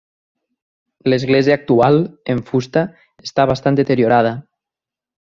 [1.11, 1.99] L'església actual,
[2.35, 2.85] en fusta,
[3.29, 4.33] està bastant deteriorada.